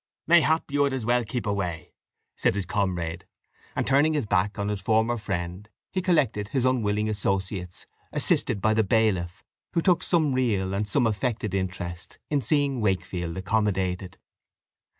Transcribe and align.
"Mayhap 0.25 0.71
you 0.71 0.83
had 0.85 0.93
as 0.93 1.05
well 1.05 1.23
keep 1.23 1.45
away," 1.45 1.93
said 2.35 2.55
his 2.55 2.65
comrade; 2.65 3.27
and 3.75 3.85
turning 3.85 4.13
his 4.15 4.25
back 4.25 4.57
on 4.57 4.69
his 4.69 4.81
former 4.81 5.15
friend, 5.15 5.69
he 5.91 6.01
collected 6.01 6.47
his 6.47 6.65
unwilling 6.65 7.07
associates, 7.07 7.85
assisted 8.11 8.61
by 8.61 8.73
the 8.73 8.83
bailiff, 8.83 9.43
who 9.73 9.81
took 9.83 10.01
some 10.01 10.33
real 10.33 10.73
and 10.73 10.87
some 10.89 11.05
affected 11.05 11.53
interest 11.53 12.17
in 12.31 12.41
seeing 12.41 12.81
Wakefield 12.81 13.37
accommodated. 13.37 14.17